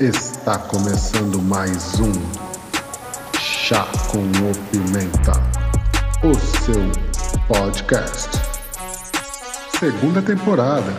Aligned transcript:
Está 0.00 0.58
começando 0.66 1.42
mais 1.42 2.00
um 2.00 2.10
Chá 3.38 3.84
com 4.10 4.20
o 4.20 4.70
Pimenta, 4.70 5.32
o 6.24 6.32
seu 6.64 6.80
podcast. 7.46 8.30
Segunda 9.78 10.22
temporada. 10.22 10.90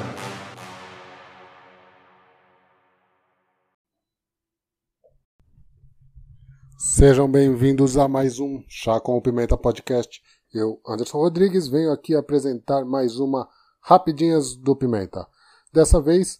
Sejam 6.77 7.27
bem-vindos 7.27 7.97
a 7.97 8.07
mais 8.07 8.39
um 8.39 8.63
Chá 8.67 8.99
com 8.99 9.17
o 9.17 9.21
Pimenta 9.21 9.57
podcast. 9.57 10.21
Eu, 10.53 10.79
Anderson 10.87 11.17
Rodrigues, 11.17 11.67
venho 11.67 11.91
aqui 11.91 12.13
apresentar 12.15 12.85
mais 12.85 13.17
uma 13.17 13.49
Rapidinhas 13.81 14.55
do 14.55 14.75
Pimenta. 14.75 15.25
Dessa 15.73 15.99
vez, 15.99 16.39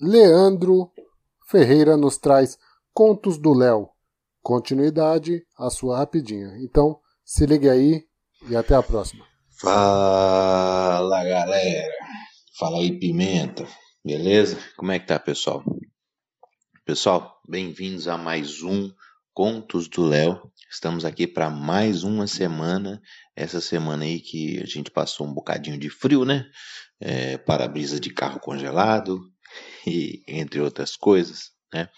Leandro 0.00 0.92
Ferreira 1.48 1.96
nos 1.96 2.18
traz 2.18 2.58
Contos 2.92 3.38
do 3.38 3.54
Léo. 3.54 3.88
Continuidade, 4.42 5.44
a 5.56 5.70
sua 5.70 5.98
rapidinha. 5.98 6.56
Então, 6.58 6.98
se 7.24 7.46
ligue 7.46 7.68
aí 7.68 8.02
e 8.48 8.56
até 8.56 8.74
a 8.74 8.82
próxima. 8.82 9.24
Fala 9.60 11.24
galera, 11.24 11.94
fala 12.58 12.78
aí 12.78 12.98
Pimenta, 12.98 13.64
beleza? 14.04 14.58
Como 14.76 14.90
é 14.90 14.98
que 14.98 15.06
tá 15.06 15.20
pessoal? 15.20 15.62
Pessoal, 16.84 17.40
bem-vindos 17.48 18.08
a 18.08 18.18
mais 18.18 18.62
um 18.62 18.90
Contos 19.32 19.86
do 19.86 20.02
Léo. 20.02 20.50
Estamos 20.68 21.04
aqui 21.04 21.28
para 21.28 21.48
mais 21.48 22.02
uma 22.02 22.26
semana. 22.26 23.00
Essa 23.36 23.60
semana 23.60 24.04
aí 24.04 24.18
que 24.18 24.60
a 24.60 24.66
gente 24.66 24.90
passou 24.90 25.26
um 25.26 25.32
bocadinho 25.32 25.78
de 25.78 25.90
frio, 25.90 26.24
né? 26.24 26.44
É, 26.98 27.38
Para-brisa 27.38 28.00
de 28.00 28.10
carro 28.10 28.40
congelado, 28.40 29.20
e 29.86 30.22
entre 30.26 30.60
outras 30.60 30.96
coisas, 30.96 31.50
né? 31.72 31.88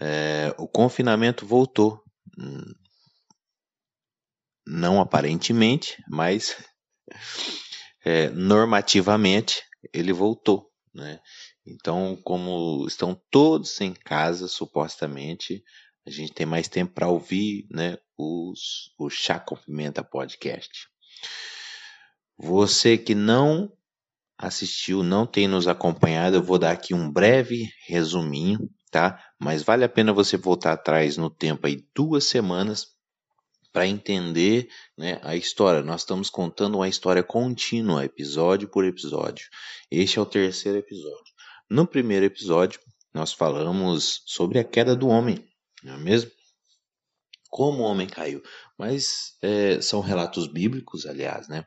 É, 0.00 0.54
o 0.58 0.68
confinamento 0.68 1.46
voltou, 1.46 2.02
hum, 2.38 2.74
não 4.66 5.00
aparentemente, 5.00 6.02
mas 6.08 6.56
é, 8.04 8.28
normativamente 8.30 9.62
ele 9.92 10.12
voltou, 10.12 10.70
né? 10.92 11.20
Então, 11.64 12.16
como 12.22 12.86
estão 12.86 13.20
todos 13.30 13.80
em 13.80 13.92
casa, 13.92 14.46
supostamente, 14.46 15.64
a 16.06 16.10
gente 16.10 16.32
tem 16.32 16.46
mais 16.46 16.68
tempo 16.68 16.94
para 16.94 17.08
ouvir, 17.08 17.66
né, 17.70 17.98
os, 18.16 18.94
o 18.96 19.10
Chá 19.10 19.40
com 19.40 19.56
Pimenta 19.56 20.04
Podcast. 20.04 20.88
Você 22.38 22.96
que 22.96 23.14
não 23.14 23.72
assistiu, 24.38 25.02
não 25.02 25.26
tem 25.26 25.48
nos 25.48 25.66
acompanhado, 25.66 26.36
eu 26.36 26.42
vou 26.42 26.58
dar 26.58 26.72
aqui 26.72 26.94
um 26.94 27.10
breve 27.10 27.68
resuminho, 27.86 28.70
tá? 28.90 29.22
Mas 29.38 29.62
vale 29.62 29.84
a 29.84 29.88
pena 29.88 30.12
você 30.12 30.36
voltar 30.36 30.72
atrás 30.72 31.16
no 31.16 31.30
tempo 31.30 31.66
aí 31.66 31.84
duas 31.94 32.24
semanas 32.24 32.96
para 33.72 33.86
entender 33.86 34.68
né, 34.96 35.20
a 35.22 35.36
história. 35.36 35.82
Nós 35.82 36.00
estamos 36.00 36.30
contando 36.30 36.76
uma 36.76 36.88
história 36.88 37.22
contínua, 37.22 38.04
episódio 38.04 38.68
por 38.68 38.84
episódio. 38.84 39.46
Este 39.90 40.18
é 40.18 40.22
o 40.22 40.26
terceiro 40.26 40.78
episódio. 40.78 41.34
No 41.68 41.86
primeiro 41.86 42.24
episódio, 42.24 42.80
nós 43.12 43.32
falamos 43.32 44.22
sobre 44.24 44.58
a 44.58 44.64
queda 44.64 44.96
do 44.96 45.08
homem, 45.08 45.46
não 45.82 45.94
é 45.94 45.98
mesmo? 45.98 46.30
Como 47.50 47.82
o 47.82 47.86
homem 47.86 48.06
caiu. 48.06 48.42
Mas 48.78 49.36
é, 49.42 49.80
são 49.80 50.00
relatos 50.00 50.46
bíblicos, 50.46 51.06
aliás, 51.06 51.48
né? 51.48 51.66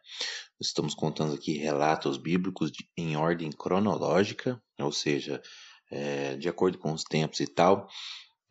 Estamos 0.60 0.94
contando 0.94 1.34
aqui 1.34 1.54
relatos 1.54 2.18
bíblicos 2.18 2.70
de, 2.70 2.86
em 2.98 3.16
ordem 3.16 3.50
cronológica, 3.50 4.62
ou 4.78 4.92
seja, 4.92 5.42
é, 5.90 6.36
de 6.36 6.50
acordo 6.50 6.78
com 6.78 6.92
os 6.92 7.04
tempos 7.04 7.40
e 7.40 7.48
tal, 7.48 7.88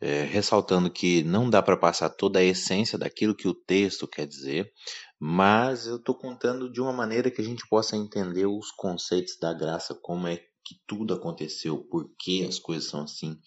é, 0.01 0.23
ressaltando 0.23 0.89
que 0.89 1.21
não 1.23 1.49
dá 1.49 1.61
para 1.61 1.77
passar 1.77 2.09
toda 2.09 2.39
a 2.39 2.43
essência 2.43 2.97
daquilo 2.97 3.35
que 3.35 3.47
o 3.47 3.53
texto 3.53 4.07
quer 4.07 4.25
dizer, 4.25 4.71
mas 5.19 5.85
eu 5.85 5.97
estou 5.97 6.15
contando 6.15 6.71
de 6.71 6.81
uma 6.81 6.93
maneira 6.93 7.29
que 7.29 7.41
a 7.41 7.45
gente 7.45 7.67
possa 7.69 7.95
entender 7.95 8.47
os 8.47 8.71
conceitos 8.71 9.37
da 9.39 9.53
graça, 9.53 9.93
como 10.01 10.27
é 10.27 10.37
que 10.37 10.79
tudo 10.87 11.13
aconteceu, 11.13 11.83
por 11.91 12.09
que 12.17 12.43
as 12.43 12.57
coisas 12.57 12.89
são 12.89 13.03
assim. 13.03 13.37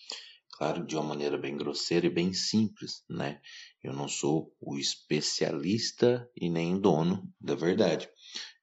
Claro, 0.53 0.87
de 0.87 0.95
uma 0.95 1.03
maneira 1.05 1.39
bem 1.39 1.57
grosseira 1.57 2.07
e 2.07 2.11
bem 2.11 2.33
simples, 2.33 3.03
né? 3.09 3.41
Eu 3.83 3.93
não 3.93 4.07
sou 4.07 4.55
o 4.61 4.79
especialista 4.79 6.29
e 6.37 6.49
nem 6.49 6.79
dono 6.79 7.29
da 7.41 7.55
verdade. 7.55 8.09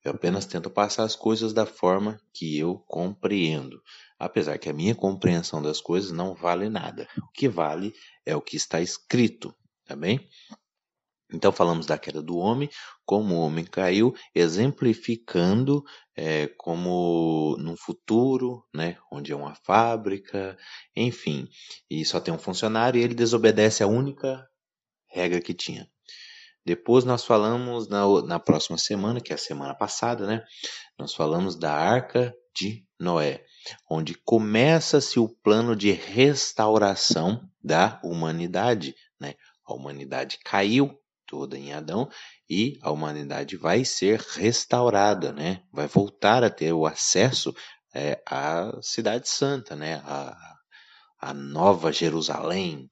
Eu 0.04 0.12
apenas 0.12 0.46
tento 0.46 0.70
passar 0.70 1.04
as 1.04 1.16
coisas 1.16 1.54
da 1.54 1.66
forma 1.66 2.20
que 2.34 2.58
eu 2.58 2.78
compreendo, 2.88 3.82
apesar 4.18 4.58
que 4.58 4.70
a 4.70 4.74
minha 4.74 4.96
compreensão 4.96 5.62
das 5.62 5.82
coisas 5.82 6.12
não 6.12 6.34
vale 6.34 6.70
nada. 6.70 7.08
O 7.18 7.32
que 7.34 7.50
vale 7.50 7.94
é 8.26 8.36
o 8.36 8.42
que 8.42 8.56
está 8.56 8.80
escrito, 8.80 9.54
tá 9.86 9.96
bem? 9.96 10.30
Então 11.32 11.52
falamos 11.52 11.86
da 11.86 11.98
queda 11.98 12.24
do 12.24 12.38
homem, 12.38 12.70
como 13.06 13.36
o 13.36 13.40
homem 13.40 13.64
caiu, 13.64 14.16
exemplificando 14.34 15.84
é, 16.16 16.48
como 16.58 17.56
no 17.60 17.78
futuro, 17.78 18.66
né, 18.74 18.98
onde 19.12 19.32
é 19.32 19.36
uma 19.36 19.54
fábrica, 19.54 20.58
enfim, 20.96 21.48
e 21.90 22.04
só 22.04 22.20
tem 22.20 22.34
um 22.34 22.40
funcionário 22.40 23.00
e 23.00 23.04
ele 23.04 23.14
desobedece 23.14 23.84
a 23.84 23.88
única 23.88 24.44
regra 25.08 25.40
que 25.40 25.54
tinha, 25.54 25.88
depois 26.66 27.04
nós 27.04 27.24
falamos 27.24 27.88
na, 27.88 28.04
na 28.24 28.40
próxima 28.40 28.78
semana, 28.78 29.22
que 29.22 29.32
é 29.32 29.36
a 29.36 29.40
semana 29.40 29.74
passada, 29.74 30.28
né? 30.28 30.44
Nós 30.98 31.14
falamos 31.14 31.56
da 31.56 31.74
Arca 31.74 32.34
de 32.56 32.86
Noé, 33.00 33.44
onde 33.90 34.14
começa-se 34.14 35.20
o 35.20 35.30
plano 35.30 35.76
de 35.76 35.92
restauração 35.92 37.42
da 37.64 38.00
humanidade, 38.04 38.94
né? 39.20 39.36
A 39.66 39.74
humanidade 39.74 40.40
caiu 40.44 41.00
toda 41.26 41.58
em 41.58 41.72
Adão 41.72 42.10
e 42.50 42.78
a 42.82 42.92
humanidade 42.92 43.56
vai 43.56 43.86
ser 43.86 44.20
restaurada, 44.20 45.32
né? 45.32 45.64
Vai 45.72 45.88
voltar 45.88 46.44
a 46.44 46.50
ter 46.50 46.74
o 46.74 46.86
acesso 46.86 47.54
é, 47.94 48.22
à 48.26 48.72
cidade 48.82 49.30
santa, 49.30 49.76
né? 49.76 50.02
A, 50.06 50.36
a 51.22 51.34
nova 51.34 51.92
Jerusalém, 51.92 52.90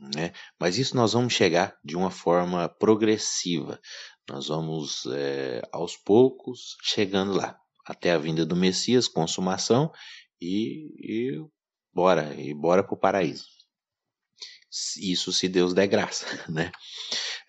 né? 0.00 0.32
Mas 0.58 0.78
isso 0.78 0.96
nós 0.96 1.12
vamos 1.12 1.32
chegar 1.32 1.76
de 1.84 1.96
uma 1.96 2.10
forma 2.10 2.68
progressiva. 2.68 3.80
Nós 4.28 4.48
vamos 4.48 5.06
é, 5.12 5.62
aos 5.72 5.96
poucos 5.96 6.76
chegando 6.82 7.32
lá, 7.32 7.58
até 7.84 8.12
a 8.12 8.18
vinda 8.18 8.46
do 8.46 8.56
Messias, 8.56 9.08
consumação 9.08 9.92
e, 10.40 10.94
e 10.98 11.44
bora, 11.92 12.34
e 12.40 12.54
bora 12.54 12.82
para 12.82 12.94
o 12.94 12.98
paraíso. 12.98 13.46
Isso 14.98 15.32
se 15.32 15.48
Deus 15.48 15.74
der 15.74 15.88
graça, 15.88 16.26
né? 16.48 16.70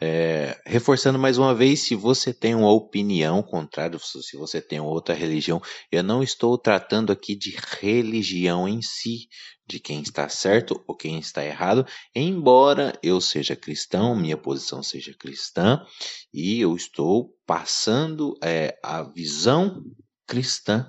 É, 0.04 0.60
reforçando 0.66 1.20
mais 1.20 1.38
uma 1.38 1.54
vez, 1.54 1.82
se 1.82 1.94
você 1.94 2.34
tem 2.34 2.56
uma 2.56 2.72
opinião 2.72 3.44
contrária, 3.44 4.00
se 4.00 4.36
você 4.36 4.60
tem 4.60 4.80
outra 4.80 5.14
religião, 5.14 5.62
eu 5.92 6.02
não 6.02 6.24
estou 6.24 6.58
tratando 6.58 7.12
aqui 7.12 7.36
de 7.36 7.56
religião 7.80 8.68
em 8.68 8.82
si, 8.82 9.28
de 9.68 9.80
quem 9.80 10.02
está 10.02 10.28
certo 10.28 10.84
ou 10.88 10.96
quem 10.96 11.20
está 11.20 11.46
errado, 11.46 11.86
embora 12.16 12.98
eu 13.04 13.22
seja 13.22 13.56
cristão, 13.56 14.16
minha 14.16 14.36
posição 14.36 14.82
seja 14.82 15.14
cristã, 15.14 15.86
e 16.34 16.60
eu 16.60 16.76
estou 16.76 17.38
passando 17.46 18.36
é, 18.44 18.76
a 18.84 19.04
visão 19.04 19.84
cristã 20.28 20.88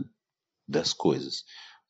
das 0.67 0.95
coisas. 0.95 1.45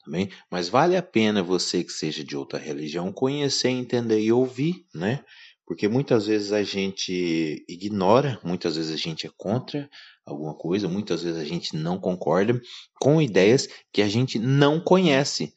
Também, 0.05 0.29
mas 0.51 0.69
vale 0.69 0.97
a 0.97 1.03
pena 1.03 1.45
você 1.45 1.85
que 1.85 1.93
seja 1.93 2.25
de 2.25 2.37
outra 2.37 2.59
religião 2.59 3.13
conhecer, 3.13 3.69
entender 3.69 4.21
e 4.21 4.33
ouvir, 4.33 4.85
né? 4.93 5.25
Porque 5.73 5.89
muitas 5.89 6.27
vezes 6.27 6.53
a 6.53 6.63
gente 6.63 7.65
ignora, 7.67 8.39
muitas 8.45 8.77
vezes 8.77 8.93
a 8.93 8.97
gente 8.99 9.27
é 9.27 9.31
contra 9.39 9.89
alguma 10.27 10.55
coisa, 10.55 10.87
muitas 10.87 11.23
vezes 11.23 11.41
a 11.41 11.47
gente 11.47 11.75
não 11.75 11.99
concorda 11.99 12.61
com 13.01 13.23
ideias 13.23 13.67
que 13.91 14.03
a 14.03 14.09
gente 14.09 14.39
não 14.39 14.79
conhece. 14.79 15.55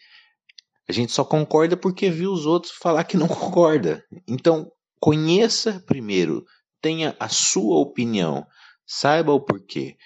A 0.88 0.94
gente 0.94 1.12
só 1.12 1.26
concorda 1.26 1.76
porque 1.76 2.10
viu 2.10 2.32
os 2.32 2.46
outros 2.46 2.72
falar 2.72 3.04
que 3.04 3.18
não 3.18 3.28
concorda. 3.28 4.06
Então, 4.26 4.72
conheça 5.02 5.84
primeiro, 5.86 6.46
tenha 6.82 7.14
a 7.20 7.28
sua 7.28 7.78
opinião, 7.80 8.48
saiba 8.88 9.34
o 9.34 9.42
porquê. 9.42 9.98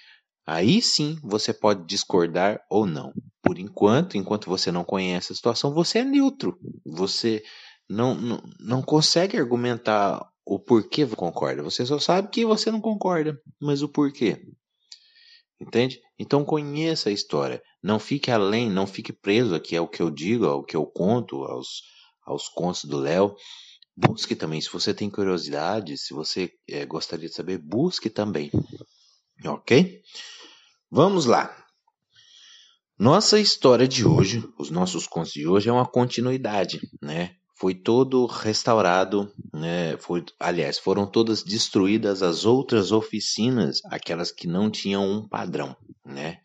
Aí 0.44 0.82
sim 0.82 1.20
você 1.22 1.54
pode 1.54 1.86
discordar 1.86 2.60
ou 2.68 2.84
não. 2.84 3.12
Por 3.40 3.60
enquanto, 3.60 4.16
enquanto 4.16 4.50
você 4.50 4.72
não 4.72 4.82
conhece 4.82 5.32
a 5.32 5.36
situação, 5.36 5.72
você 5.72 6.00
é 6.00 6.04
neutro. 6.04 6.58
Você 6.84 7.44
não, 7.90 8.14
não, 8.14 8.42
não 8.60 8.82
consegue 8.82 9.36
argumentar 9.36 10.24
o 10.46 10.60
porquê 10.60 11.04
concorda. 11.08 11.62
Você 11.62 11.84
só 11.84 11.98
sabe 11.98 12.28
que 12.28 12.46
você 12.46 12.70
não 12.70 12.80
concorda, 12.80 13.36
mas 13.60 13.82
o 13.82 13.88
porquê. 13.88 14.40
Entende? 15.60 16.00
Então 16.16 16.44
conheça 16.44 17.08
a 17.08 17.12
história. 17.12 17.60
Não 17.82 17.98
fique 17.98 18.30
além, 18.30 18.70
não 18.70 18.86
fique 18.86 19.12
preso 19.12 19.56
aqui 19.56 19.76
ao 19.76 19.88
que 19.88 20.00
eu 20.00 20.08
digo, 20.08 20.46
ao 20.46 20.64
que 20.64 20.76
eu 20.76 20.86
conto, 20.86 21.42
aos, 21.44 21.82
aos 22.24 22.48
contos 22.48 22.84
do 22.84 22.96
Léo. 22.96 23.34
Busque 23.96 24.36
também, 24.36 24.60
se 24.60 24.72
você 24.72 24.94
tem 24.94 25.10
curiosidade, 25.10 25.98
se 25.98 26.14
você 26.14 26.50
é, 26.68 26.86
gostaria 26.86 27.28
de 27.28 27.34
saber, 27.34 27.58
busque 27.58 28.08
também. 28.08 28.50
Ok? 29.44 30.00
Vamos 30.88 31.26
lá. 31.26 31.54
Nossa 32.96 33.40
história 33.40 33.88
de 33.88 34.06
hoje, 34.06 34.46
os 34.58 34.70
nossos 34.70 35.06
contos 35.06 35.32
de 35.32 35.46
hoje, 35.46 35.68
é 35.68 35.72
uma 35.72 35.86
continuidade, 35.86 36.80
né? 37.02 37.39
Foi 37.60 37.74
todo 37.74 38.24
restaurado, 38.24 39.30
né? 39.52 39.94
Foi, 39.98 40.24
aliás, 40.40 40.78
foram 40.78 41.06
todas 41.06 41.42
destruídas 41.42 42.22
as 42.22 42.46
outras 42.46 42.90
oficinas, 42.90 43.82
aquelas 43.84 44.32
que 44.32 44.46
não 44.46 44.70
tinham 44.70 45.06
um 45.06 45.28
padrão, 45.28 45.76
né? 46.02 46.40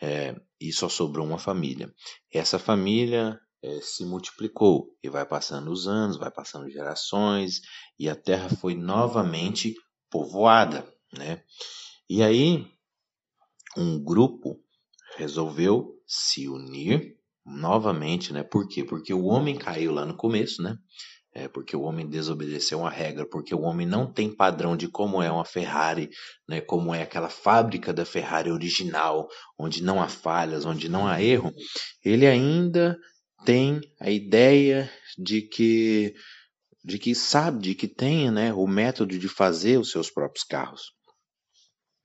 É, 0.00 0.36
e 0.60 0.72
só 0.72 0.88
sobrou 0.88 1.26
uma 1.26 1.38
família. 1.38 1.92
Essa 2.32 2.60
família 2.60 3.36
é, 3.60 3.80
se 3.80 4.04
multiplicou 4.04 4.96
e 5.02 5.08
vai 5.10 5.26
passando 5.26 5.68
os 5.72 5.88
anos, 5.88 6.16
vai 6.16 6.30
passando 6.30 6.70
gerações 6.70 7.60
e 7.98 8.08
a 8.08 8.14
terra 8.14 8.48
foi 8.48 8.76
novamente 8.76 9.74
povoada, 10.08 10.86
né? 11.12 11.42
E 12.08 12.22
aí 12.22 12.64
um 13.76 14.00
grupo 14.00 14.62
resolveu 15.16 15.92
se 16.06 16.48
unir 16.48 17.16
novamente, 17.44 18.32
né? 18.32 18.42
Por 18.42 18.68
quê? 18.68 18.84
Porque 18.84 19.12
o 19.12 19.24
homem 19.24 19.56
caiu 19.56 19.92
lá 19.92 20.06
no 20.06 20.16
começo, 20.16 20.62
né? 20.62 20.76
É 21.34 21.48
porque 21.48 21.74
o 21.74 21.82
homem 21.82 22.06
desobedeceu 22.06 22.80
uma 22.80 22.90
regra, 22.90 23.26
porque 23.26 23.54
o 23.54 23.62
homem 23.62 23.86
não 23.86 24.12
tem 24.12 24.34
padrão 24.34 24.76
de 24.76 24.86
como 24.86 25.22
é 25.22 25.30
uma 25.30 25.46
Ferrari, 25.46 26.10
né? 26.46 26.60
Como 26.60 26.94
é 26.94 27.02
aquela 27.02 27.30
fábrica 27.30 27.92
da 27.92 28.04
Ferrari 28.04 28.50
original, 28.50 29.28
onde 29.58 29.82
não 29.82 30.02
há 30.02 30.08
falhas, 30.08 30.66
onde 30.66 30.90
não 30.90 31.06
há 31.06 31.22
erro. 31.22 31.52
Ele 32.04 32.26
ainda 32.26 32.98
tem 33.46 33.80
a 33.98 34.10
ideia 34.10 34.90
de 35.18 35.42
que 35.42 36.14
de 36.84 36.98
que 36.98 37.14
sabe, 37.14 37.60
de 37.60 37.74
que 37.76 37.86
tem, 37.86 38.28
né, 38.30 38.52
o 38.52 38.66
método 38.66 39.16
de 39.16 39.28
fazer 39.28 39.78
os 39.78 39.90
seus 39.90 40.10
próprios 40.10 40.44
carros. 40.44 40.92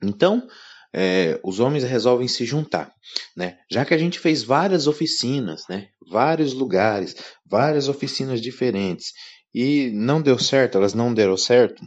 Então, 0.03 0.47
é, 0.93 1.39
os 1.43 1.59
homens 1.59 1.83
resolvem 1.83 2.27
se 2.27 2.45
juntar, 2.45 2.93
né? 3.35 3.57
Já 3.69 3.85
que 3.85 3.93
a 3.93 3.97
gente 3.97 4.19
fez 4.19 4.43
várias 4.43 4.87
oficinas, 4.87 5.63
né? 5.69 5.89
Vários 6.09 6.53
lugares, 6.53 7.15
várias 7.45 7.87
oficinas 7.87 8.41
diferentes 8.41 9.11
e 9.53 9.91
não 9.91 10.21
deu 10.21 10.37
certo, 10.37 10.77
elas 10.77 10.93
não 10.93 11.13
deram 11.13 11.37
certo. 11.37 11.83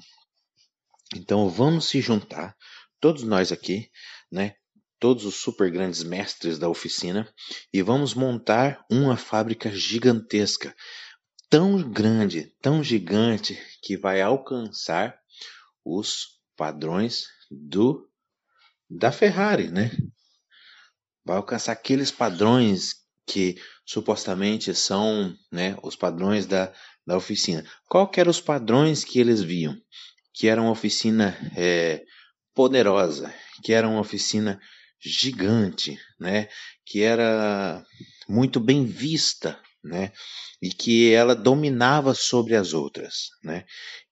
Então 1.17 1.49
vamos 1.49 1.87
se 1.87 2.01
juntar, 2.01 2.57
todos 3.01 3.23
nós 3.23 3.53
aqui, 3.53 3.89
né? 4.31 4.55
Todos 4.99 5.25
os 5.25 5.37
super 5.37 5.71
grandes 5.71 6.03
mestres 6.03 6.59
da 6.59 6.69
oficina 6.69 7.27
e 7.73 7.81
vamos 7.81 8.13
montar 8.13 8.85
uma 8.91 9.17
fábrica 9.17 9.71
gigantesca, 9.71 10.75
tão 11.49 11.83
grande, 11.91 12.53
tão 12.61 12.85
gigante 12.85 13.59
que 13.83 13.97
vai 13.97 14.21
alcançar 14.21 15.19
os 15.85 16.39
padrões 16.57 17.25
do 17.51 18.10
da 18.91 19.13
Ferrari, 19.13 19.71
né? 19.71 19.91
Vai 21.25 21.37
alcançar 21.37 21.73
aqueles 21.73 22.11
padrões 22.11 22.97
que 23.27 23.57
supostamente 23.87 24.75
são 24.75 25.37
né, 25.53 25.77
os 25.83 25.95
padrões 25.95 26.47
da, 26.47 26.73
da 27.07 27.17
oficina. 27.17 27.65
Qual 27.89 28.11
eram 28.17 28.31
os 28.31 28.41
padrões 28.41 29.05
que 29.05 29.21
eles 29.21 29.41
viam? 29.41 29.77
Que 30.35 30.49
era 30.49 30.61
uma 30.61 30.73
oficina 30.73 31.37
é, 31.57 32.03
poderosa, 32.55 33.33
que 33.63 33.73
era 33.73 33.89
uma 33.89 34.01
oficina 34.01 34.61
gigante, 35.01 35.99
né? 36.19 36.49
Que 36.85 37.03
era 37.03 37.85
muito 38.29 38.59
bem 38.59 38.85
vista, 38.85 39.59
né? 39.83 40.13
E 40.61 40.71
que 40.71 41.13
ela 41.13 41.35
dominava 41.35 42.15
sobre 42.15 42.57
as 42.57 42.75
outras, 42.75 43.31
né? 43.43 43.65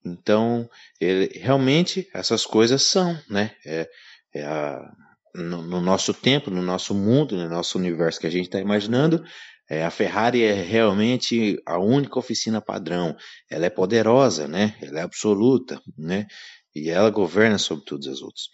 Então, 0.04 0.68
ele, 1.00 1.38
realmente 1.38 2.08
essas 2.14 2.46
coisas 2.46 2.82
são, 2.82 3.20
né? 3.28 3.54
É, 3.66 3.88
é 4.34 4.44
a, 4.44 4.90
no, 5.34 5.62
no, 5.62 5.80
nosso 5.80 6.12
tempo, 6.12 6.50
no 6.50 6.62
nosso 6.62 6.94
mundo, 6.94 7.36
no 7.36 7.48
nosso 7.48 7.78
universo 7.78 8.20
que 8.20 8.26
a 8.26 8.30
gente 8.30 8.46
está 8.46 8.60
imaginando, 8.60 9.22
é, 9.70 9.84
a 9.84 9.90
Ferrari 9.90 10.42
é 10.42 10.52
realmente 10.52 11.60
a 11.66 11.78
única 11.78 12.18
oficina 12.18 12.60
padrão. 12.60 13.14
Ela 13.50 13.66
é 13.66 13.70
poderosa, 13.70 14.48
né? 14.48 14.76
Ela 14.80 15.00
é 15.00 15.02
absoluta, 15.02 15.80
né? 15.96 16.26
E 16.74 16.88
ela 16.88 17.10
governa 17.10 17.58
sobre 17.58 17.84
todas 17.84 18.06
as 18.06 18.22
outras. 18.22 18.48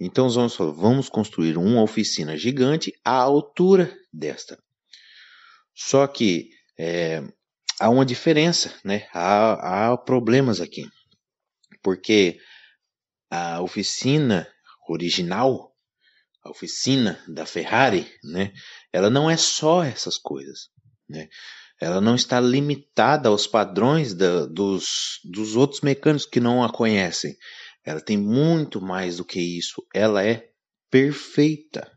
Então 0.00 0.28
vamos 0.28 0.56
vamos 0.56 1.08
construir 1.08 1.56
uma 1.56 1.82
oficina 1.82 2.36
gigante 2.36 2.92
à 3.04 3.16
altura 3.16 3.92
desta. 4.12 4.58
Só 5.74 6.06
que 6.06 6.50
é, 6.78 7.22
há 7.80 7.88
uma 7.88 8.06
diferença, 8.06 8.72
né? 8.84 9.08
Há, 9.12 9.92
há 9.92 9.96
problemas 9.96 10.60
aqui, 10.60 10.84
porque 11.82 12.38
a 13.30 13.60
oficina 13.62 14.46
original, 14.88 15.74
a 16.44 16.50
oficina 16.50 17.22
da 17.28 17.46
Ferrari, 17.46 18.10
né, 18.24 18.52
ela 18.92 19.08
não 19.08 19.30
é 19.30 19.36
só 19.36 19.84
essas 19.84 20.18
coisas. 20.18 20.68
Né? 21.08 21.28
Ela 21.80 22.00
não 22.00 22.14
está 22.14 22.40
limitada 22.40 23.28
aos 23.28 23.46
padrões 23.46 24.14
da, 24.14 24.46
dos, 24.46 25.20
dos 25.24 25.56
outros 25.56 25.80
mecânicos 25.80 26.26
que 26.26 26.40
não 26.40 26.62
a 26.62 26.72
conhecem. 26.72 27.36
Ela 27.84 28.00
tem 28.00 28.16
muito 28.16 28.80
mais 28.80 29.16
do 29.16 29.24
que 29.24 29.40
isso. 29.40 29.84
Ela 29.94 30.24
é 30.24 30.50
perfeita. 30.90 31.90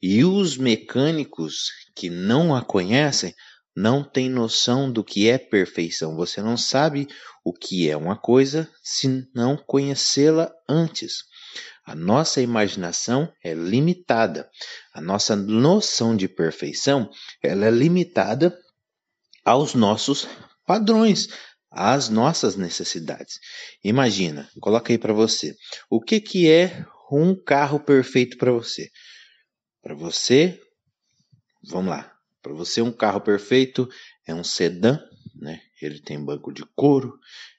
E 0.00 0.24
os 0.24 0.56
mecânicos 0.56 1.70
que 1.96 2.10
não 2.10 2.54
a 2.54 2.64
conhecem 2.64 3.34
não 3.76 4.02
têm 4.02 4.30
noção 4.30 4.90
do 4.90 5.04
que 5.04 5.28
é 5.28 5.36
perfeição. 5.36 6.16
Você 6.16 6.40
não 6.40 6.56
sabe 6.56 7.06
o 7.44 7.52
que 7.52 7.90
é 7.90 7.96
uma 7.96 8.16
coisa 8.16 8.68
se 8.82 9.28
não 9.34 9.56
conhecê-la 9.56 10.50
antes. 10.66 11.24
A 11.84 11.94
nossa 11.94 12.40
imaginação 12.40 13.30
é 13.44 13.52
limitada. 13.52 14.50
A 14.94 15.00
nossa 15.00 15.36
noção 15.36 16.16
de 16.16 16.26
perfeição 16.26 17.10
ela 17.42 17.66
é 17.66 17.70
limitada 17.70 18.58
aos 19.44 19.74
nossos 19.74 20.26
padrões, 20.66 21.28
às 21.70 22.08
nossas 22.08 22.56
necessidades. 22.56 23.38
Imagina, 23.84 24.50
coloca 24.60 24.92
aí 24.92 24.98
para 24.98 25.12
você. 25.12 25.54
O 25.90 26.00
que, 26.00 26.18
que 26.18 26.50
é 26.50 26.84
um 27.12 27.36
carro 27.36 27.78
perfeito 27.78 28.36
para 28.38 28.50
você? 28.50 28.90
Para 29.80 29.94
você, 29.94 30.60
vamos 31.62 31.90
lá. 31.90 32.15
Para 32.46 32.54
você, 32.54 32.80
um 32.80 32.92
carro 32.92 33.20
perfeito 33.20 33.88
é 34.26 34.34
um 34.34 34.44
sedã 34.44 34.98
né? 35.40 35.60
Ele 35.80 36.00
tem 36.00 36.22
banco 36.22 36.52
de 36.52 36.64
couro, 36.74 37.18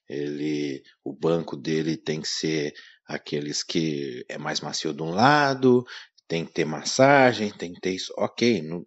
ele, 0.10 0.84
o 1.04 1.14
banco 1.14 1.56
dele 1.56 1.96
tem 1.98 2.22
que 2.22 2.28
ser 2.28 2.74
aqueles 3.06 3.64
que 3.64 4.26
é 4.28 4.38
mais 4.38 4.60
macio 4.60 4.94
de 4.94 5.02
um 5.02 5.12
lado, 5.12 5.86
tem 6.28 6.46
que 6.46 6.54
ter 6.54 6.66
massagem, 6.66 7.52
tem 7.52 7.74
que 7.74 7.80
ter 7.80 7.92
isso, 7.92 8.14
ok, 8.18 8.62
não, 8.62 8.84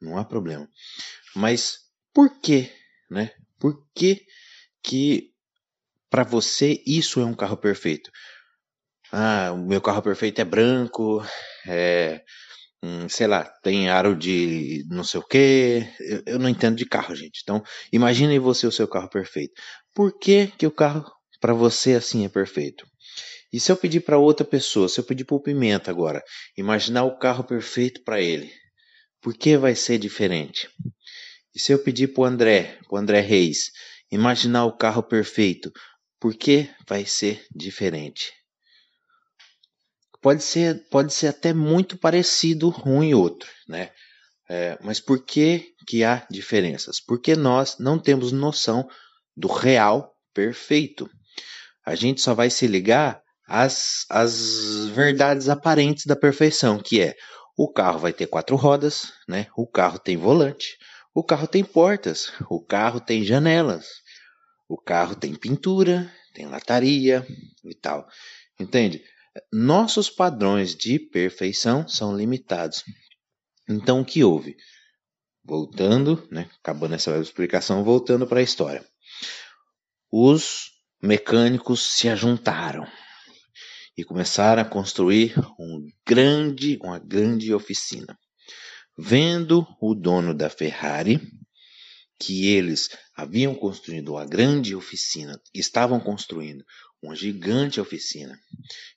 não 0.00 0.18
há 0.18 0.24
problema. 0.24 0.68
Mas 1.34 1.80
por 2.12 2.40
que, 2.40 2.70
né? 3.10 3.32
Por 3.58 3.86
que 3.94 4.26
que 4.82 5.32
para 6.08 6.24
você 6.24 6.82
isso 6.86 7.20
é 7.20 7.24
um 7.24 7.34
carro 7.34 7.56
perfeito? 7.56 8.10
Ah, 9.12 9.52
o 9.52 9.58
meu 9.58 9.80
carro 9.80 10.02
perfeito 10.02 10.40
é 10.40 10.44
branco, 10.44 11.24
é, 11.66 12.24
Hum, 12.82 13.08
sei 13.08 13.26
lá, 13.26 13.44
tem 13.62 13.90
aro 13.90 14.16
de 14.16 14.84
não 14.88 15.04
sei 15.04 15.20
o 15.20 15.26
que. 15.26 15.86
Eu, 16.00 16.22
eu, 16.26 16.38
não 16.38 16.48
entendo 16.48 16.76
de 16.76 16.86
carro, 16.86 17.14
gente. 17.14 17.40
Então, 17.42 17.62
imagine 17.92 18.38
você 18.38 18.66
o 18.66 18.72
seu 18.72 18.88
carro 18.88 19.10
perfeito. 19.10 19.52
Por 19.94 20.18
que, 20.18 20.46
que 20.58 20.66
o 20.66 20.70
carro 20.70 21.04
para 21.40 21.52
você 21.52 21.94
assim 21.94 22.24
é 22.24 22.28
perfeito? 22.28 22.86
E 23.52 23.60
se 23.60 23.70
eu 23.70 23.76
pedir 23.76 24.00
para 24.00 24.18
outra 24.18 24.46
pessoa, 24.46 24.88
se 24.88 24.98
eu 25.00 25.04
pedir 25.04 25.24
para 25.24 25.36
o 25.36 25.42
Pimenta 25.42 25.90
agora, 25.90 26.22
imaginar 26.56 27.04
o 27.04 27.18
carro 27.18 27.44
perfeito 27.44 28.02
para 28.04 28.20
ele, 28.20 28.50
por 29.20 29.34
que 29.34 29.56
vai 29.56 29.74
ser 29.74 29.98
diferente? 29.98 30.68
E 31.54 31.60
se 31.60 31.72
eu 31.72 31.82
pedir 31.82 32.08
para 32.08 32.22
o 32.22 32.24
André, 32.24 32.78
para 32.88 33.00
André 33.00 33.20
Reis, 33.20 33.72
imaginar 34.10 34.64
o 34.64 34.76
carro 34.76 35.02
perfeito, 35.02 35.70
por 36.18 36.34
que 36.34 36.70
vai 36.88 37.04
ser 37.04 37.44
diferente? 37.54 38.39
Pode 40.20 40.42
ser, 40.42 40.88
pode 40.90 41.12
ser 41.12 41.28
até 41.28 41.52
muito 41.52 41.96
parecido 41.96 42.74
um 42.84 43.02
e 43.02 43.14
outro, 43.14 43.48
né? 43.68 43.90
É, 44.48 44.76
mas 44.82 44.98
por 44.98 45.24
que, 45.24 45.72
que 45.86 46.02
há 46.02 46.26
diferenças? 46.28 47.00
Porque 47.00 47.36
nós 47.36 47.78
não 47.78 47.98
temos 47.98 48.32
noção 48.32 48.88
do 49.36 49.46
real 49.46 50.12
perfeito. 50.34 51.08
A 51.86 51.94
gente 51.94 52.20
só 52.20 52.34
vai 52.34 52.50
se 52.50 52.66
ligar 52.66 53.22
às, 53.46 54.04
às 54.10 54.86
verdades 54.88 55.48
aparentes 55.48 56.04
da 56.04 56.16
perfeição, 56.16 56.78
que 56.78 57.00
é 57.00 57.14
o 57.56 57.72
carro 57.72 58.00
vai 58.00 58.12
ter 58.12 58.26
quatro 58.26 58.56
rodas, 58.56 59.12
né? 59.28 59.46
o 59.56 59.66
carro 59.66 59.98
tem 59.98 60.16
volante, 60.16 60.76
o 61.14 61.22
carro 61.22 61.46
tem 61.46 61.62
portas, 61.62 62.32
o 62.50 62.60
carro 62.60 63.00
tem 63.00 63.22
janelas, 63.24 63.86
o 64.68 64.76
carro 64.76 65.14
tem 65.14 65.34
pintura, 65.34 66.10
tem 66.34 66.46
lataria 66.46 67.26
e 67.64 67.74
tal. 67.74 68.06
Entende? 68.58 69.02
Nossos 69.52 70.10
padrões 70.10 70.74
de 70.74 70.98
perfeição 70.98 71.86
são 71.86 72.16
limitados. 72.16 72.82
Então, 73.68 74.00
o 74.00 74.04
que 74.04 74.24
houve? 74.24 74.56
Voltando, 75.44 76.26
né, 76.30 76.50
acabando 76.60 76.94
essa 76.94 77.16
explicação, 77.18 77.84
voltando 77.84 78.26
para 78.26 78.40
a 78.40 78.42
história. 78.42 78.84
Os 80.10 80.72
mecânicos 81.00 81.80
se 81.92 82.08
ajuntaram 82.08 82.86
e 83.96 84.02
começaram 84.02 84.62
a 84.62 84.64
construir 84.64 85.34
um 85.58 85.86
grande, 86.06 86.78
uma 86.82 86.98
grande 86.98 87.54
oficina. 87.54 88.18
Vendo 88.98 89.66
o 89.80 89.94
dono 89.94 90.34
da 90.34 90.50
Ferrari 90.50 91.20
que 92.18 92.48
eles 92.48 92.90
haviam 93.16 93.54
construído 93.54 94.12
uma 94.12 94.26
grande 94.26 94.74
oficina, 94.74 95.40
estavam 95.54 95.98
construindo 95.98 96.62
uma 97.02 97.14
gigante 97.14 97.80
oficina, 97.80 98.38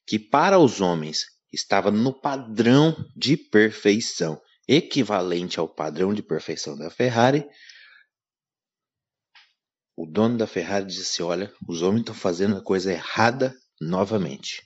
que 0.05 0.19
para 0.19 0.59
os 0.59 0.81
homens 0.81 1.25
estava 1.51 1.91
no 1.91 2.13
padrão 2.13 2.95
de 3.15 3.37
perfeição, 3.37 4.41
equivalente 4.67 5.59
ao 5.59 5.67
padrão 5.67 6.13
de 6.13 6.23
perfeição 6.23 6.77
da 6.77 6.89
Ferrari, 6.89 7.45
o 9.95 10.05
dono 10.07 10.37
da 10.37 10.47
Ferrari 10.47 10.87
disse: 10.87 11.21
Olha, 11.21 11.53
os 11.67 11.81
homens 11.81 12.01
estão 12.01 12.15
fazendo 12.15 12.57
a 12.57 12.61
coisa 12.61 12.91
errada 12.91 13.55
novamente. 13.79 14.63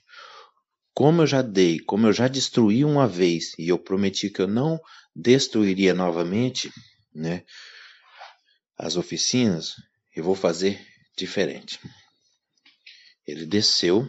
Como 0.94 1.22
eu 1.22 1.26
já 1.26 1.42
dei, 1.42 1.78
como 1.78 2.06
eu 2.06 2.12
já 2.12 2.26
destruí 2.26 2.84
uma 2.84 3.06
vez 3.06 3.52
e 3.58 3.68
eu 3.68 3.78
prometi 3.78 4.30
que 4.30 4.40
eu 4.40 4.48
não 4.48 4.80
destruiria 5.14 5.94
novamente, 5.94 6.72
né? 7.14 7.44
As 8.76 8.96
oficinas, 8.96 9.74
eu 10.14 10.24
vou 10.24 10.34
fazer 10.34 10.80
diferente. 11.16 11.78
Ele 13.28 13.44
desceu, 13.44 14.08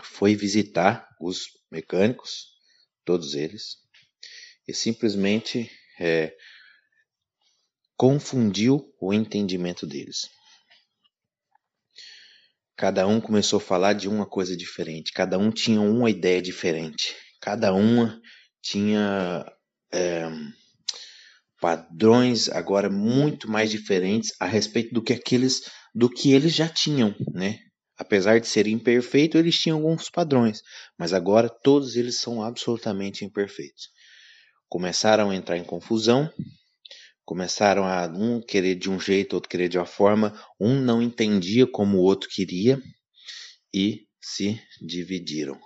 foi 0.00 0.36
visitar 0.36 1.04
os 1.20 1.48
mecânicos, 1.68 2.46
todos 3.04 3.34
eles, 3.34 3.78
e 4.68 4.72
simplesmente 4.72 5.68
é, 5.98 6.32
confundiu 7.96 8.94
o 9.00 9.12
entendimento 9.12 9.84
deles. 9.84 10.30
Cada 12.76 13.04
um 13.04 13.20
começou 13.20 13.56
a 13.56 13.60
falar 13.60 13.94
de 13.94 14.08
uma 14.08 14.24
coisa 14.24 14.56
diferente, 14.56 15.12
cada 15.12 15.36
um 15.36 15.50
tinha 15.50 15.80
uma 15.80 16.08
ideia 16.08 16.40
diferente, 16.40 17.16
cada 17.40 17.74
uma 17.74 18.22
tinha 18.62 19.44
é, 19.92 20.30
padrões 21.60 22.48
agora 22.48 22.88
muito 22.88 23.50
mais 23.50 23.72
diferentes 23.72 24.32
a 24.38 24.46
respeito 24.46 24.94
do 24.94 25.02
que 25.02 25.14
aqueles 25.14 25.68
do 25.92 26.08
que 26.08 26.32
eles 26.32 26.54
já 26.54 26.68
tinham, 26.68 27.12
né? 27.32 27.58
Apesar 28.00 28.40
de 28.40 28.48
serem 28.48 28.72
imperfeitos, 28.72 29.38
eles 29.38 29.60
tinham 29.60 29.76
alguns 29.76 30.08
padrões, 30.08 30.62
mas 30.98 31.12
agora 31.12 31.50
todos 31.50 31.96
eles 31.96 32.18
são 32.18 32.42
absolutamente 32.42 33.26
imperfeitos. 33.26 33.90
Começaram 34.70 35.28
a 35.28 35.36
entrar 35.36 35.58
em 35.58 35.64
confusão, 35.64 36.32
começaram 37.26 37.84
a 37.84 38.06
um 38.06 38.40
querer 38.40 38.76
de 38.76 38.88
um 38.88 38.98
jeito, 38.98 39.34
outro 39.34 39.50
querer 39.50 39.68
de 39.68 39.76
uma 39.76 39.84
forma, 39.84 40.32
um 40.58 40.80
não 40.80 41.02
entendia 41.02 41.66
como 41.66 41.98
o 41.98 42.02
outro 42.02 42.30
queria 42.30 42.82
e 43.72 44.08
se 44.18 44.58
dividiram. 44.80 45.60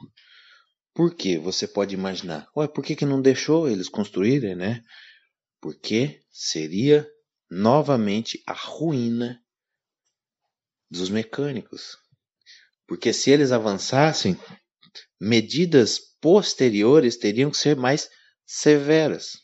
Por 0.93 1.15
quê? 1.15 1.39
Você 1.39 1.69
pode 1.69 1.95
imaginar. 1.95 2.49
Ué, 2.57 2.67
por 2.67 2.85
que, 2.85 2.97
que 2.97 3.07
não 3.07 3.23
deixou 3.23 3.69
eles 3.69 3.89
construírem, 3.89 4.57
né? 4.57 4.83
Porque 5.61 6.21
seria 6.33 7.09
novamente 7.49 8.43
a 8.45 8.53
ruína 8.53 9.41
dos 10.91 11.09
mecânicos. 11.09 12.03
Porque 12.87 13.13
se 13.13 13.31
eles 13.31 13.53
avançassem, 13.53 14.39
medidas 15.21 15.99
posteriores 16.21 17.17
teriam 17.17 17.51
que 17.51 17.57
ser 17.57 17.77
mais 17.77 18.11
severas. 18.47 19.39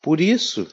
Por 0.00 0.20
isso 0.20 0.66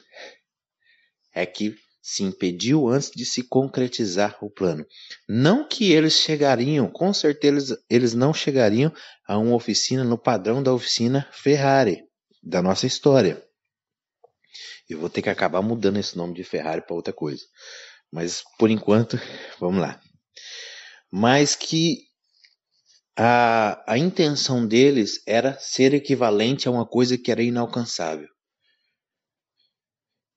é 1.32 1.44
que 1.46 1.76
se 2.02 2.22
impediu 2.22 2.88
antes 2.88 3.10
de 3.10 3.24
se 3.24 3.42
concretizar 3.42 4.36
o 4.42 4.50
plano. 4.50 4.84
Não 5.28 5.66
que 5.66 5.92
eles 5.92 6.14
chegariam, 6.14 6.90
com 6.90 7.12
certeza 7.12 7.80
eles 7.88 8.14
não 8.14 8.32
chegariam 8.32 8.92
a 9.26 9.38
uma 9.38 9.54
oficina 9.54 10.02
no 10.02 10.18
padrão 10.18 10.62
da 10.62 10.72
oficina 10.72 11.28
Ferrari 11.30 12.04
da 12.42 12.62
nossa 12.62 12.86
história. 12.86 13.44
Eu 14.88 14.98
vou 14.98 15.10
ter 15.10 15.22
que 15.22 15.30
acabar 15.30 15.62
mudando 15.62 15.98
esse 15.98 16.16
nome 16.16 16.34
de 16.34 16.42
Ferrari 16.42 16.82
para 16.82 16.96
outra 16.96 17.12
coisa. 17.12 17.44
Mas 18.10 18.42
por 18.58 18.70
enquanto, 18.70 19.20
vamos 19.60 19.80
lá 19.80 20.00
mas 21.10 21.54
que 21.54 21.98
a, 23.16 23.82
a 23.92 23.98
intenção 23.98 24.66
deles 24.66 25.22
era 25.26 25.58
ser 25.58 25.92
equivalente 25.92 26.68
a 26.68 26.70
uma 26.70 26.86
coisa 26.86 27.18
que 27.18 27.30
era 27.30 27.42
inalcançável. 27.42 28.28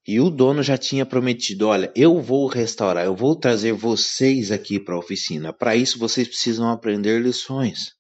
E 0.06 0.20
o 0.20 0.30
dono 0.30 0.62
já 0.62 0.78
tinha 0.78 1.06
prometido: 1.06 1.68
olha, 1.68 1.92
eu 1.96 2.22
vou 2.22 2.48
restaurar, 2.48 3.06
eu 3.06 3.16
vou 3.16 3.38
trazer 3.38 3.72
vocês 3.72 4.52
aqui 4.52 4.80
para 4.80 4.96
a 4.96 5.00
oficina. 5.00 5.54
Para 5.54 5.76
isso 5.76 5.98
vocês 5.98 6.28
precisam 6.28 6.70
aprender 6.70 7.22
lições. 7.22 7.94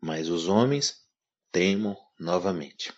Mas 0.00 0.28
os 0.28 0.48
homens 0.48 0.94
teimam 1.52 1.96
novamente. 2.18 2.92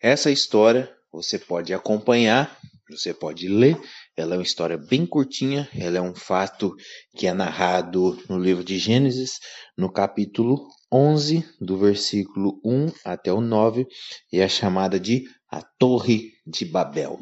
Essa 0.00 0.30
história 0.30 0.94
você 1.12 1.38
pode 1.38 1.74
acompanhar, 1.74 2.56
você 2.96 3.12
pode 3.14 3.48
ler 3.48 3.78
ela 4.14 4.34
é 4.34 4.38
uma 4.38 4.42
história 4.42 4.76
bem 4.76 5.06
curtinha, 5.06 5.68
ela 5.74 5.96
é 5.96 6.00
um 6.00 6.14
fato 6.14 6.76
que 7.16 7.26
é 7.26 7.32
narrado 7.32 8.22
no 8.28 8.38
livro 8.38 8.62
de 8.62 8.78
Gênesis, 8.78 9.38
no 9.76 9.90
capítulo 9.90 10.68
11, 10.92 11.42
do 11.58 11.78
versículo 11.78 12.60
1 12.62 12.92
até 13.06 13.32
o 13.32 13.40
9, 13.40 13.86
e 14.30 14.38
é 14.38 14.48
chamada 14.48 15.00
de 15.00 15.24
a 15.50 15.62
Torre 15.78 16.30
de 16.46 16.66
Babel. 16.66 17.18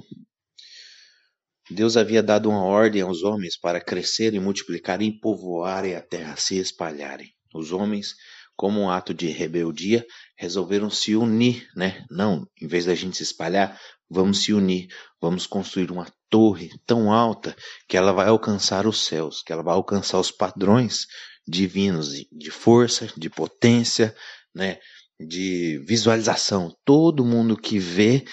Deus 1.70 1.96
havia 1.96 2.24
dado 2.24 2.48
uma 2.50 2.64
ordem 2.64 3.02
aos 3.02 3.22
homens 3.22 3.56
para 3.56 3.80
crescerem, 3.80 4.40
multiplicarem 4.40 5.16
povoarem 5.20 5.94
a 5.94 6.02
terra, 6.02 6.34
se 6.36 6.58
espalharem. 6.58 7.28
Os 7.54 7.70
homens, 7.70 8.14
como 8.60 8.78
um 8.78 8.90
ato 8.90 9.14
de 9.14 9.26
rebeldia, 9.28 10.06
resolveram 10.36 10.90
se 10.90 11.16
unir, 11.16 11.66
né? 11.74 12.04
Não, 12.10 12.46
em 12.60 12.66
vez 12.66 12.84
da 12.84 12.94
gente 12.94 13.16
se 13.16 13.22
espalhar, 13.22 13.80
vamos 14.06 14.42
se 14.42 14.52
unir, 14.52 14.88
vamos 15.18 15.46
construir 15.46 15.90
uma 15.90 16.06
torre 16.28 16.68
tão 16.84 17.10
alta 17.10 17.56
que 17.88 17.96
ela 17.96 18.12
vai 18.12 18.28
alcançar 18.28 18.86
os 18.86 19.06
céus, 19.06 19.42
que 19.42 19.50
ela 19.50 19.62
vai 19.62 19.72
alcançar 19.72 20.20
os 20.20 20.30
padrões 20.30 21.06
divinos 21.48 22.10
de 22.30 22.50
força, 22.50 23.10
de 23.16 23.30
potência, 23.30 24.14
né, 24.54 24.78
de 25.18 25.82
visualização. 25.86 26.76
Todo 26.84 27.24
mundo 27.24 27.56
que 27.56 27.78
vê 27.78 28.26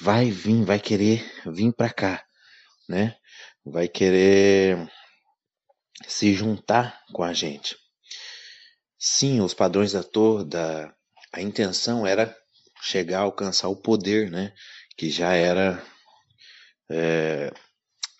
vai 0.00 0.30
vir, 0.30 0.64
vai 0.64 0.80
querer 0.80 1.22
vir 1.44 1.70
para 1.74 1.92
cá, 1.92 2.24
né? 2.88 3.14
Vai 3.62 3.88
querer 3.88 4.90
se 6.08 6.32
juntar 6.32 6.98
com 7.12 7.22
a 7.22 7.34
gente. 7.34 7.76
Sim, 8.98 9.40
os 9.40 9.54
padrões 9.54 9.92
da 9.92 10.02
torre, 10.02 10.44
da 10.44 10.92
a 11.32 11.42
intenção 11.42 12.06
era 12.06 12.34
chegar 12.82 13.18
a 13.18 13.22
alcançar 13.22 13.68
o 13.68 13.76
poder, 13.76 14.30
né? 14.30 14.52
Que 14.96 15.10
já 15.10 15.34
era 15.34 15.82
é, 16.90 17.52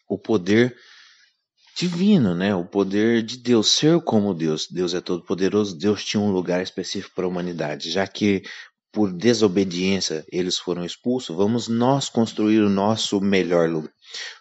o 0.09 0.18
poder 0.18 0.76
divino, 1.76 2.35
né? 2.35 2.54
O 2.54 2.64
poder 2.64 3.23
de 3.23 3.38
Deus, 3.38 3.71
ser 3.71 4.00
como 4.02 4.35
Deus. 4.35 4.66
Deus 4.71 4.92
é 4.95 5.00
todo 5.00 5.25
poderoso. 5.25 5.76
Deus 5.78 6.04
tinha 6.04 6.21
um 6.21 6.30
lugar 6.30 6.62
específico 6.62 7.14
para 7.14 7.25
a 7.25 7.28
humanidade, 7.28 7.90
já 7.90 8.06
que 8.06 8.42
por 8.92 9.12
desobediência 9.12 10.25
eles 10.30 10.59
foram 10.59 10.85
expulsos. 10.85 11.37
Vamos 11.37 11.68
nós 11.68 12.09
construir 12.09 12.61
o 12.61 12.71
nosso 12.71 13.21
melhor 13.21 13.68
lugar. 13.68 13.92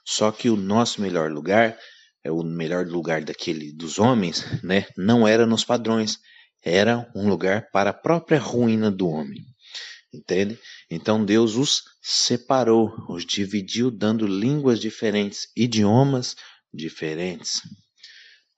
Só 0.06 0.32
que 0.32 0.50
o 0.50 0.56
nosso 0.56 1.01
melhor 1.01 1.32
lugar 1.32 1.77
é 2.25 2.32
o 2.32 2.41
melhor 2.41 2.88
lugar 2.88 3.24
daquele 3.24 3.72
dos 3.72 4.00
homens, 4.00 4.44
né? 4.63 4.88
Não 4.98 5.27
era 5.27 5.46
nos 5.46 5.63
padrões, 5.63 6.17
era 6.60 7.08
um 7.15 7.29
lugar 7.29 7.70
para 7.72 7.91
a 7.91 7.94
própria 7.94 8.39
ruína 8.39 8.89
do 8.89 9.08
homem. 9.08 9.46
Entende? 10.12 10.58
Então 10.89 11.24
Deus 11.24 11.55
os 11.55 11.84
separou, 12.01 12.91
os 13.08 13.24
dividiu, 13.24 13.91
dando 13.91 14.25
línguas 14.25 14.79
diferentes, 14.79 15.50
idiomas 15.55 16.36
diferentes. 16.74 17.62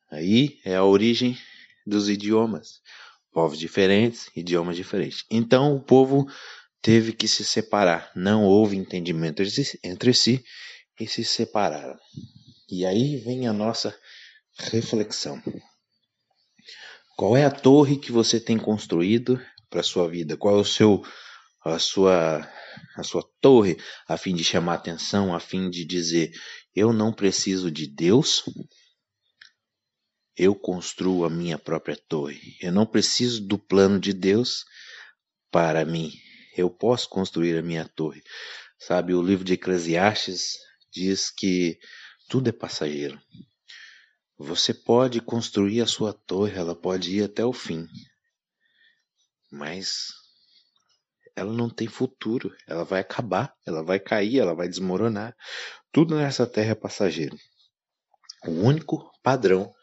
Aí 0.09 0.59
é 0.63 0.77
a 0.77 0.85
origem 0.85 1.37
dos 1.85 2.07
idiomas. 2.07 2.79
Povos 3.33 3.59
diferentes, 3.59 4.29
idiomas 4.33 4.77
diferentes. 4.77 5.25
Então 5.29 5.75
o 5.75 5.83
povo 5.83 6.25
teve 6.81 7.11
que 7.11 7.27
se 7.27 7.43
separar. 7.43 8.09
Não 8.15 8.45
houve 8.45 8.77
entendimento 8.77 9.43
entre 9.83 10.13
si 10.13 10.41
e 10.97 11.05
se 11.05 11.25
separaram. 11.25 11.99
E 12.69 12.85
aí 12.85 13.17
vem 13.17 13.47
a 13.47 13.53
nossa 13.53 13.97
reflexão. 14.57 15.41
Qual 17.17 17.35
é 17.35 17.45
a 17.45 17.51
torre 17.51 17.97
que 17.97 18.11
você 18.11 18.39
tem 18.39 18.57
construído 18.57 19.41
para 19.69 19.83
sua 19.83 20.07
vida? 20.07 20.37
Qual 20.37 20.57
é 20.57 20.59
o 20.59 20.65
seu 20.65 21.03
a 21.63 21.79
sua 21.79 22.47
a 22.95 23.03
sua 23.03 23.23
torre 23.41 23.77
a 24.07 24.17
fim 24.17 24.35
de 24.35 24.43
chamar 24.43 24.75
atenção, 24.75 25.33
a 25.33 25.39
fim 25.39 25.69
de 25.69 25.83
dizer 25.83 26.31
eu 26.75 26.93
não 26.93 27.11
preciso 27.11 27.71
de 27.71 27.87
Deus, 27.87 28.43
eu 30.35 30.53
construo 30.53 31.25
a 31.25 31.29
minha 31.29 31.57
própria 31.57 31.97
torre. 32.07 32.55
Eu 32.61 32.71
não 32.71 32.85
preciso 32.85 33.41
do 33.47 33.57
plano 33.57 33.99
de 33.99 34.13
Deus 34.13 34.63
para 35.51 35.83
mim. 35.83 36.11
Eu 36.55 36.69
posso 36.69 37.09
construir 37.09 37.57
a 37.57 37.63
minha 37.63 37.87
torre. 37.87 38.21
Sabe, 38.79 39.15
o 39.15 39.23
livro 39.23 39.43
de 39.43 39.53
Eclesiastes 39.53 40.53
diz 40.93 41.31
que 41.31 41.79
tudo 42.27 42.49
é 42.49 42.51
passageiro. 42.51 43.19
Você 44.37 44.73
pode 44.73 45.19
construir 45.19 45.81
a 45.81 45.87
sua 45.87 46.13
torre, 46.13 46.57
ela 46.57 46.75
pode 46.75 47.15
ir 47.15 47.23
até 47.23 47.43
o 47.43 47.53
fim. 47.53 47.87
Mas 49.51 50.13
ela 51.35 51.53
não 51.53 51.69
tem 51.69 51.87
futuro, 51.87 52.55
ela 52.67 52.83
vai 52.83 52.99
acabar, 52.99 53.55
ela 53.65 53.83
vai 53.83 53.99
cair, 53.99 54.39
ela 54.39 54.53
vai 54.53 54.67
desmoronar. 54.67 55.35
Tudo 55.91 56.15
nessa 56.15 56.45
terra 56.45 56.71
é 56.71 56.75
passageiro. 56.75 57.37
O 58.45 58.51
único 58.51 59.11
padrão 59.23 59.73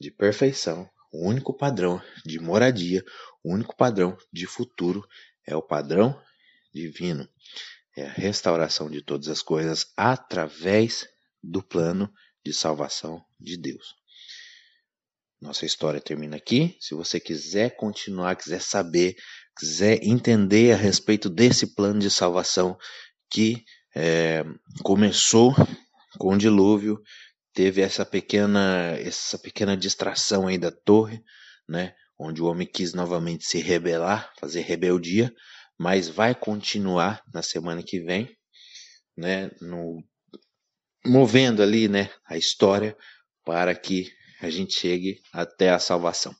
de 0.00 0.10
perfeição, 0.10 0.88
o 1.12 1.26
único 1.26 1.56
padrão 1.56 2.00
de 2.24 2.38
moradia, 2.38 3.04
o 3.42 3.52
único 3.52 3.74
padrão 3.76 4.16
de 4.32 4.46
futuro 4.46 5.06
é 5.46 5.56
o 5.56 5.62
padrão 5.62 6.20
divino. 6.72 7.28
É 7.96 8.06
a 8.06 8.12
restauração 8.12 8.90
de 8.90 9.02
todas 9.02 9.28
as 9.28 9.42
coisas 9.42 9.92
através 9.96 11.08
do 11.46 11.62
plano 11.62 12.12
de 12.44 12.52
salvação 12.52 13.24
de 13.40 13.56
Deus. 13.56 13.94
Nossa 15.40 15.66
história 15.66 16.00
termina 16.00 16.36
aqui. 16.36 16.76
Se 16.80 16.94
você 16.94 17.20
quiser 17.20 17.76
continuar, 17.76 18.36
quiser 18.36 18.60
saber, 18.60 19.16
quiser 19.58 20.02
entender 20.02 20.72
a 20.72 20.76
respeito 20.76 21.28
desse 21.28 21.74
plano 21.74 22.00
de 22.00 22.10
salvação 22.10 22.76
que 23.30 23.64
é, 23.94 24.44
começou 24.82 25.54
com 26.18 26.34
o 26.34 26.38
dilúvio, 26.38 27.00
teve 27.52 27.80
essa 27.80 28.04
pequena 28.04 28.96
essa 28.98 29.38
pequena 29.38 29.76
distração 29.76 30.46
aí 30.46 30.58
da 30.58 30.70
torre, 30.70 31.22
né, 31.68 31.94
onde 32.18 32.42
o 32.42 32.46
homem 32.46 32.66
quis 32.66 32.94
novamente 32.94 33.44
se 33.44 33.58
rebelar, 33.58 34.32
fazer 34.38 34.62
rebeldia, 34.62 35.34
mas 35.78 36.08
vai 36.08 36.34
continuar 36.34 37.22
na 37.32 37.42
semana 37.42 37.82
que 37.82 38.00
vem, 38.00 38.34
né, 39.16 39.50
no, 39.60 40.02
movendo 41.06 41.62
ali, 41.62 41.88
né, 41.88 42.10
a 42.28 42.36
história 42.36 42.96
para 43.44 43.74
que 43.74 44.10
a 44.40 44.50
gente 44.50 44.78
chegue 44.78 45.20
até 45.32 45.70
a 45.70 45.78
salvação. 45.78 46.34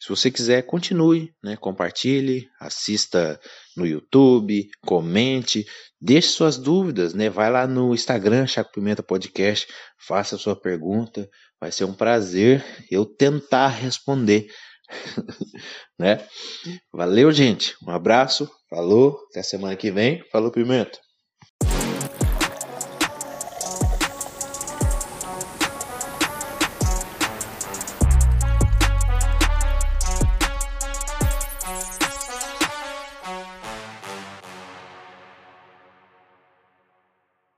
Se 0.00 0.08
você 0.08 0.30
quiser, 0.30 0.62
continue, 0.62 1.30
né? 1.42 1.56
compartilhe, 1.56 2.48
assista 2.58 3.38
no 3.76 3.86
YouTube, 3.86 4.66
comente, 4.80 5.66
deixe 6.00 6.28
suas 6.28 6.56
dúvidas, 6.56 7.12
né? 7.12 7.28
Vai 7.28 7.50
lá 7.50 7.66
no 7.66 7.92
Instagram, 7.92 8.46
Chaco 8.46 8.72
Pimenta 8.72 9.02
Podcast, 9.02 9.68
faça 9.98 10.38
sua 10.38 10.56
pergunta. 10.56 11.28
Vai 11.60 11.70
ser 11.70 11.84
um 11.84 11.92
prazer 11.92 12.64
eu 12.90 13.04
tentar 13.04 13.68
responder. 13.68 14.46
né? 15.98 16.26
Valeu, 16.90 17.30
gente. 17.30 17.76
Um 17.86 17.90
abraço. 17.90 18.50
Falou. 18.70 19.18
Até 19.30 19.42
semana 19.42 19.76
que 19.76 19.90
vem. 19.90 20.24
Falou, 20.32 20.50
Pimenta. 20.50 20.98